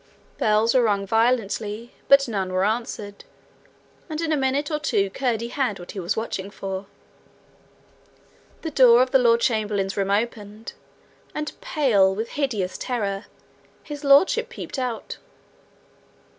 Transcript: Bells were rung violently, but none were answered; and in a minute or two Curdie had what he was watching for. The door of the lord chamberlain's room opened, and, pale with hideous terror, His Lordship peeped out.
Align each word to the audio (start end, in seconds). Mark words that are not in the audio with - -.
Bells 0.39 0.73
were 0.73 0.81
rung 0.81 1.05
violently, 1.05 1.93
but 2.07 2.27
none 2.27 2.51
were 2.51 2.65
answered; 2.65 3.23
and 4.09 4.19
in 4.19 4.31
a 4.31 4.35
minute 4.35 4.71
or 4.71 4.79
two 4.79 5.11
Curdie 5.11 5.49
had 5.49 5.77
what 5.77 5.91
he 5.91 5.99
was 5.99 6.17
watching 6.17 6.49
for. 6.49 6.87
The 8.63 8.71
door 8.71 9.03
of 9.03 9.11
the 9.11 9.19
lord 9.19 9.41
chamberlain's 9.41 9.95
room 9.95 10.09
opened, 10.09 10.73
and, 11.35 11.51
pale 11.61 12.15
with 12.15 12.29
hideous 12.29 12.79
terror, 12.79 13.25
His 13.83 14.03
Lordship 14.03 14.49
peeped 14.49 14.79
out. 14.79 15.19